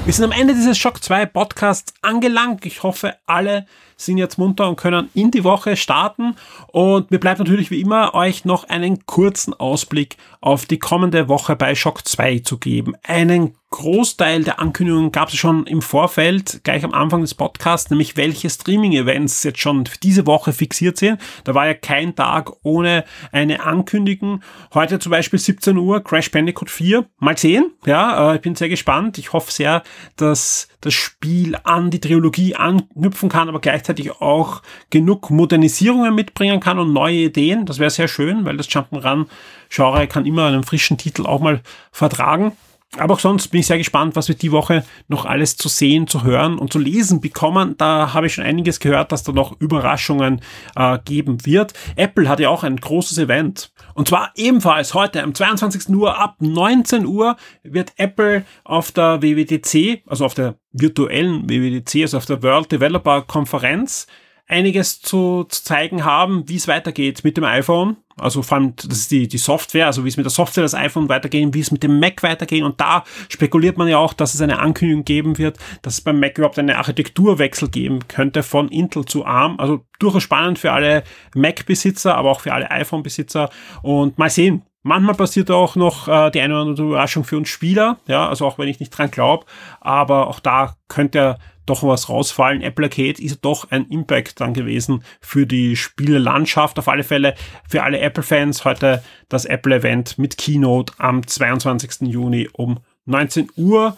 [0.09, 2.65] Wir sind am Ende dieses Shock 2 Podcasts angelangt.
[2.65, 6.35] Ich hoffe, alle sind jetzt munter und können in die Woche starten.
[6.69, 11.55] Und mir bleibt natürlich wie immer, euch noch einen kurzen Ausblick auf die kommende Woche
[11.55, 12.95] bei Shock 2 zu geben.
[13.03, 18.17] Einen Großteil der Ankündigungen gab es schon im Vorfeld, gleich am Anfang des Podcasts, nämlich
[18.17, 21.21] welche Streaming-Events jetzt schon für diese Woche fixiert sind.
[21.43, 24.41] Da war ja kein Tag ohne eine Ankündigung.
[24.73, 27.05] Heute zum Beispiel 17 Uhr Crash Bandicoot 4.
[27.19, 27.71] Mal sehen.
[27.85, 29.19] Ja, äh, ich bin sehr gespannt.
[29.19, 29.83] Ich hoffe sehr,
[30.15, 36.79] dass das Spiel an die Trilogie anknüpfen kann, aber gleichzeitig auch genug Modernisierungen mitbringen kann
[36.79, 37.67] und neue Ideen.
[37.67, 42.53] Das wäre sehr schön, weil das Jump'n'Run-Genre kann immer einen frischen Titel auch mal vertragen.
[42.97, 46.07] Aber auch sonst bin ich sehr gespannt, was wir die Woche noch alles zu sehen,
[46.07, 47.75] zu hören und zu lesen bekommen.
[47.77, 50.41] Da habe ich schon einiges gehört, dass da noch Überraschungen
[50.75, 51.73] äh, geben wird.
[51.95, 53.71] Apple hat ja auch ein großes Event.
[53.93, 55.89] Und zwar ebenfalls heute am 22.
[55.89, 62.17] Uhr ab 19 Uhr wird Apple auf der WWDC, also auf der virtuellen WWDC, also
[62.17, 64.07] auf der World Developer Konferenz,
[64.47, 67.97] einiges zu, zu zeigen haben, wie es weitergeht mit dem iPhone.
[68.21, 70.73] Also vor allem, das ist die, die Software, also wie es mit der Software des
[70.73, 72.65] iPhone weitergehen, wie es mit dem Mac weitergehen.
[72.65, 76.19] Und da spekuliert man ja auch, dass es eine Ankündigung geben wird, dass es beim
[76.19, 79.59] Mac überhaupt eine Architekturwechsel geben könnte von Intel zu ARM.
[79.59, 81.03] Also durchaus spannend für alle
[81.35, 83.49] Mac-Besitzer, aber auch für alle iPhone-Besitzer.
[83.81, 87.49] Und mal sehen, Manchmal passiert auch noch äh, die eine oder andere Überraschung für uns
[87.49, 89.45] Spieler, ja, also auch wenn ich nicht dran glaube,
[89.81, 91.37] aber auch da könnte
[91.69, 92.61] doch was rausfallen.
[92.61, 96.79] Apple Arcade ist doch ein Impact dann gewesen für die Spielelandschaft.
[96.79, 97.35] Auf alle Fälle
[97.67, 102.07] für alle Apple-Fans heute das Apple-Event mit Keynote am 22.
[102.07, 103.95] Juni um 19 Uhr.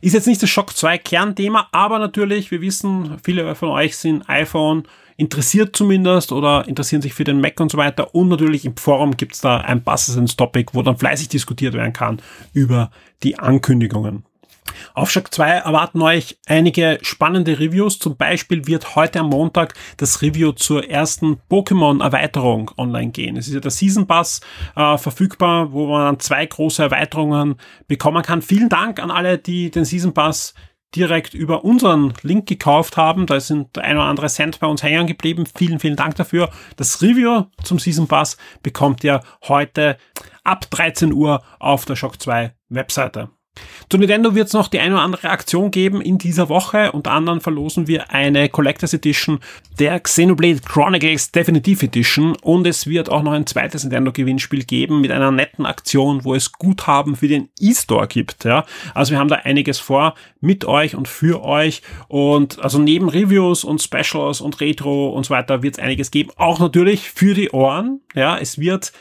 [0.00, 4.28] Ist jetzt nicht das Shock 2 Kernthema, aber natürlich, wir wissen, viele von euch sind
[4.28, 8.14] iPhone interessiert zumindest oder interessieren sich für den Mac und so weiter.
[8.14, 12.20] Und natürlich im Forum gibt's da ein passendes Topic, wo dann fleißig diskutiert werden kann
[12.52, 12.90] über
[13.22, 14.24] die Ankündigungen.
[14.94, 17.98] Auf Shock 2 erwarten euch einige spannende Reviews.
[17.98, 23.36] Zum Beispiel wird heute am Montag das Review zur ersten Pokémon-Erweiterung online gehen.
[23.36, 24.40] Es ist ja der Season Pass
[24.74, 27.56] äh, verfügbar, wo man zwei große Erweiterungen
[27.88, 28.42] bekommen kann.
[28.42, 30.54] Vielen Dank an alle, die den Season Pass
[30.94, 33.26] direkt über unseren Link gekauft haben.
[33.26, 35.44] Da sind ein oder andere Cent bei uns hängen geblieben.
[35.54, 36.50] Vielen, vielen Dank dafür.
[36.76, 39.98] Das Review zum Season Pass bekommt ihr heute
[40.44, 43.30] ab 13 Uhr auf der Shock 2 Webseite.
[43.88, 46.92] Zu Nintendo wird es noch die eine oder andere Aktion geben in dieser Woche.
[46.92, 49.38] Unter anderem verlosen wir eine Collectors Edition
[49.78, 55.12] der Xenoblade Chronicles Definitive Edition und es wird auch noch ein zweites Nintendo-Gewinnspiel geben mit
[55.12, 58.44] einer netten Aktion, wo es Guthaben für den E-Store gibt.
[58.44, 58.64] Ja?
[58.94, 63.64] Also wir haben da einiges vor mit euch und für euch und also neben Reviews
[63.64, 66.30] und Specials und Retro und so weiter wird es einiges geben.
[66.36, 68.00] Auch natürlich für die Ohren.
[68.14, 68.92] Ja, es wird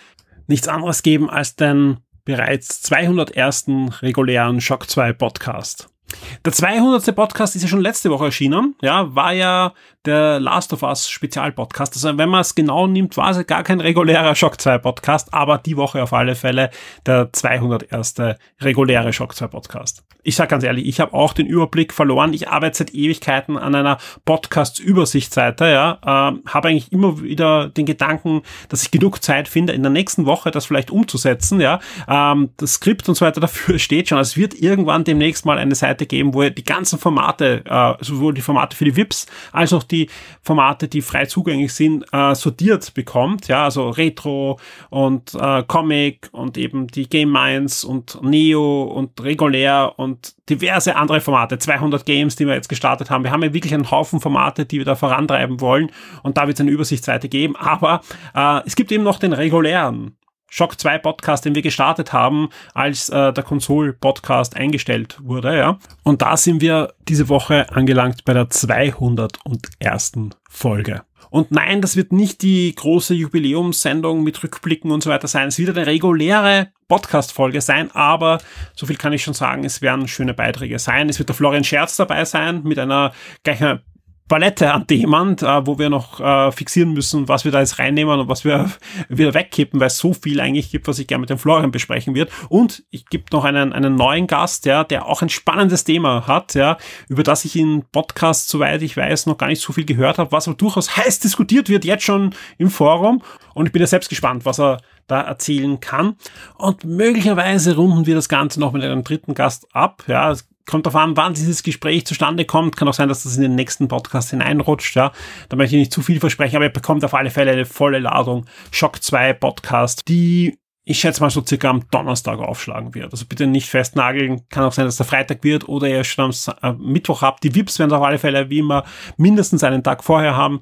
[0.47, 4.01] nichts anderes geben als den bereits 201.
[4.01, 5.94] regulären Shock 2 Podcast.
[6.43, 7.15] Der 200.
[7.15, 8.75] Podcast ist ja schon letzte Woche erschienen.
[8.81, 9.73] Ja, war ja
[10.05, 11.93] der Last of Us Spezialpodcast.
[11.95, 15.57] Also wenn man es genau nimmt, war es gar kein regulärer Shock 2 Podcast, aber
[15.57, 16.69] die Woche auf alle Fälle
[17.05, 18.15] der 201.
[18.61, 22.33] reguläre Shock 2 Podcast ich sage ganz ehrlich, ich habe auch den Überblick verloren.
[22.33, 28.41] Ich arbeite seit Ewigkeiten an einer Podcast-Übersichtsseite, ja, äh, habe eigentlich immer wieder den Gedanken,
[28.69, 31.79] dass ich genug Zeit finde, in der nächsten Woche das vielleicht umzusetzen, ja.
[32.07, 34.17] Ähm, das Skript und so weiter dafür steht schon.
[34.17, 37.93] Also es wird irgendwann demnächst mal eine Seite geben, wo ihr die ganzen Formate, äh,
[38.03, 40.09] sowohl die Formate für die VIPs als auch die
[40.41, 46.57] Formate, die frei zugänglich sind, äh, sortiert bekommt, ja, also Retro und äh, Comic und
[46.57, 52.35] eben die Game Minds und Neo und regulär und und diverse andere Formate, 200 Games,
[52.35, 53.23] die wir jetzt gestartet haben.
[53.23, 55.91] Wir haben ja wirklich einen Haufen Formate, die wir da vorantreiben wollen
[56.23, 58.01] und da wird es eine Übersichtsseite geben, aber
[58.33, 60.15] äh, es gibt eben noch den regulären
[60.55, 65.79] Shock 2 Podcast, den wir gestartet haben, als äh, der Konsol-Podcast eingestellt wurde, ja.
[66.03, 70.13] Und da sind wir diese Woche angelangt bei der 201.
[70.49, 71.01] Folge.
[71.29, 75.49] Und nein, das wird nicht die große Jubiläumssendung mit Rückblicken und so weiter sein.
[75.49, 78.37] Es wird eine reguläre Podcast-Folge sein, aber
[78.75, 81.09] so viel kann ich schon sagen, es werden schöne Beiträge sein.
[81.09, 83.11] Es wird der Florian Scherz dabei sein mit einer
[83.43, 83.81] gleich einer
[84.27, 88.19] Palette an Themen, äh, wo wir noch äh, fixieren müssen, was wir da jetzt reinnehmen
[88.19, 88.71] und was wir
[89.09, 92.15] wieder wegkippen, weil es so viel eigentlich gibt, was ich gerne mit dem Florian besprechen
[92.15, 92.31] wird.
[92.49, 96.55] Und ich gibt noch einen, einen neuen Gast, ja, der auch ein spannendes Thema hat,
[96.55, 100.17] ja, über das ich in Podcasts, soweit ich weiß, noch gar nicht so viel gehört
[100.17, 103.21] habe, was aber durchaus heiß diskutiert wird, jetzt schon im Forum.
[103.53, 106.15] Und ich bin ja selbst gespannt, was er da erzählen kann.
[106.57, 110.03] Und möglicherweise runden wir das Ganze noch mit einem dritten Gast ab.
[110.07, 110.33] Ja,
[110.65, 112.75] kommt darauf an, wann dieses Gespräch zustande kommt.
[112.75, 114.95] Kann auch sein, dass das in den nächsten Podcast hineinrutscht.
[114.95, 115.11] Ja,
[115.49, 117.99] da möchte ich nicht zu viel versprechen, aber ihr bekommt auf alle Fälle eine volle
[117.99, 123.11] Ladung Shock 2 Podcast, die ich schätze mal so circa am Donnerstag aufschlagen wird.
[123.11, 124.47] Also bitte nicht festnageln.
[124.49, 127.43] Kann auch sein, dass der Freitag wird oder ihr schon am Mittwoch habt.
[127.43, 128.83] Die VIPs werden auf alle Fälle wie immer
[129.17, 130.61] mindestens einen Tag vorher haben.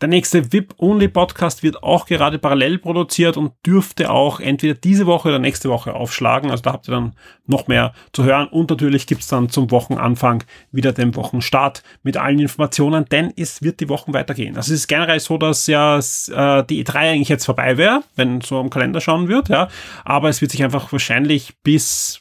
[0.00, 5.40] Der nächste VIP-Only-Podcast wird auch gerade parallel produziert und dürfte auch entweder diese Woche oder
[5.40, 6.52] nächste Woche aufschlagen.
[6.52, 7.14] Also da habt ihr dann
[7.46, 8.46] noch mehr zu hören.
[8.46, 13.80] Und natürlich gibt's dann zum Wochenanfang wieder den Wochenstart mit allen Informationen, denn es wird
[13.80, 14.56] die Wochen weitergehen.
[14.56, 18.40] Also es ist generell so, dass ja äh, die E3 eigentlich jetzt vorbei wäre, wenn
[18.40, 19.68] so am Kalender schauen wird, ja.
[20.04, 22.20] Aber es wird sich einfach wahrscheinlich bis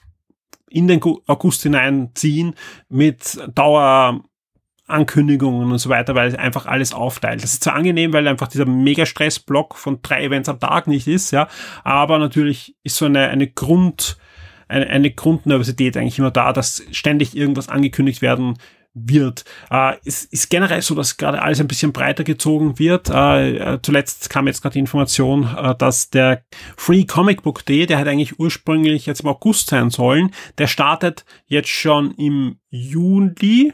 [0.70, 2.56] in den August hineinziehen
[2.90, 4.22] mit Dauer
[4.88, 7.44] Ankündigungen und so weiter, weil es einfach alles aufteilt.
[7.44, 11.32] Das ist zwar angenehm, weil einfach dieser Mega-Stress-Block von drei Events am Tag nicht ist,
[11.32, 11.48] ja,
[11.84, 14.18] aber natürlich ist so eine, eine Grund,
[14.68, 18.58] eine, eine Grundnervosität eigentlich immer da, dass ständig irgendwas angekündigt werden
[18.94, 19.46] wird.
[19.70, 23.10] Äh, es ist generell so, dass gerade alles ein bisschen breiter gezogen wird.
[23.10, 26.44] Äh, äh zuletzt kam jetzt gerade die Information, äh, dass der
[26.76, 31.26] Free Comic Book Day, der hat eigentlich ursprünglich jetzt im August sein sollen, der startet
[31.46, 33.74] jetzt schon im Juli,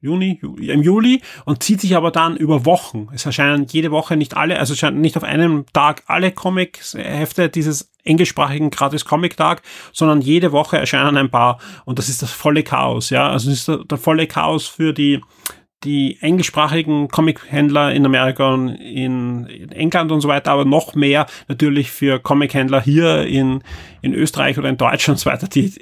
[0.00, 3.08] Juni, im Juli und zieht sich aber dann über Wochen.
[3.12, 7.90] Es erscheinen jede Woche nicht alle, also erscheinen nicht auf einem Tag alle Comic-Hefte dieses
[8.04, 13.10] englischsprachigen gratis Comic-Tag, sondern jede Woche erscheinen ein paar und das ist das volle Chaos,
[13.10, 13.28] ja.
[13.28, 15.20] Also es ist der, der volle Chaos für die,
[15.82, 21.26] die englischsprachigen Comic-Händler in Amerika und in, in, England und so weiter, aber noch mehr
[21.48, 23.64] natürlich für Comic-Händler hier in,
[24.00, 25.74] in Österreich oder in Deutschland und so weiter, die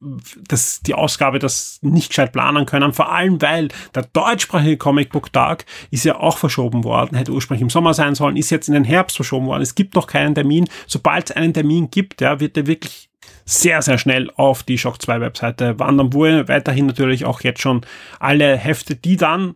[0.00, 6.04] das, die Ausgabe das nicht gescheit planen können, vor allem weil der deutschsprachige Comicbook-Tag ist
[6.04, 9.16] ja auch verschoben worden, hätte ursprünglich im Sommer sein sollen, ist jetzt in den Herbst
[9.16, 9.62] verschoben worden.
[9.62, 10.68] Es gibt noch keinen Termin.
[10.86, 13.08] Sobald es einen Termin gibt, ja, wird der wirklich
[13.44, 17.62] sehr, sehr schnell auf die Shock 2 Webseite wandern, wo ihr weiterhin natürlich auch jetzt
[17.62, 17.80] schon
[18.20, 19.54] alle Hefte, die dann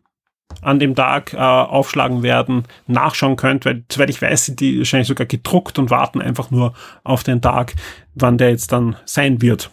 [0.62, 5.06] an dem Tag äh, aufschlagen werden, nachschauen könnt, weil soweit ich weiß, sind die wahrscheinlich
[5.06, 6.74] sogar gedruckt und warten einfach nur
[7.04, 7.74] auf den Tag,
[8.14, 9.70] wann der jetzt dann sein wird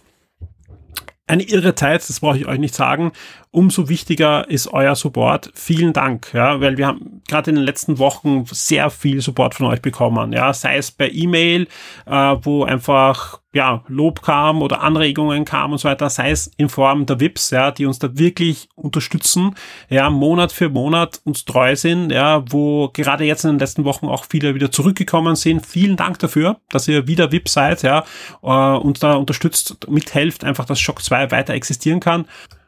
[1.27, 3.11] eine irre Zeit, das brauche ich euch nicht sagen.
[3.57, 5.49] Umso wichtiger ist euer Support.
[5.55, 9.65] Vielen Dank, ja, weil wir haben gerade in den letzten Wochen sehr viel Support von
[9.65, 11.67] euch bekommen, ja, sei es per E-Mail,
[12.05, 16.69] äh, wo einfach ja, Lob kam oder Anregungen kam und so weiter, sei es in
[16.69, 19.55] Form der VIPs, ja, die uns da wirklich unterstützen,
[19.89, 24.05] ja, Monat für Monat uns treu sind, ja, wo gerade jetzt in den letzten Wochen
[24.05, 25.65] auch viele wieder zurückgekommen sind.
[25.65, 28.03] Vielen Dank dafür, dass ihr wieder VIP seid, ja,
[28.43, 32.25] äh, uns da unterstützt, mithelft, einfach, dass Shock 2 weiter existieren kann.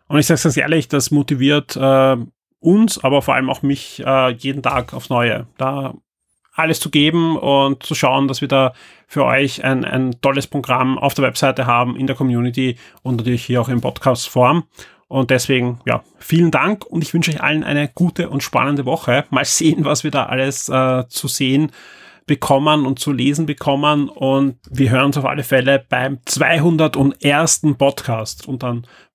[0.10, 2.18] Und ich sage ganz ehrlich, das motiviert äh,
[2.60, 5.48] uns, aber vor allem auch mich äh, jeden Tag aufs Neue.
[5.58, 5.94] Da
[6.56, 8.74] alles zu geben und zu schauen, dass wir da
[9.08, 13.46] für euch ein, ein tolles Programm auf der Webseite haben, in der Community und natürlich
[13.46, 14.66] hier auch in Podcast-Form.
[15.08, 19.26] Und deswegen, ja, vielen Dank und ich wünsche euch allen eine gute und spannende Woche.
[19.30, 21.72] Mal sehen, was wir da alles äh, zu sehen
[22.26, 24.10] bekommen und zu lesen bekommen.
[24.10, 27.62] Und wir hören uns auf alle Fälle beim 201.
[27.78, 28.86] Podcast und dann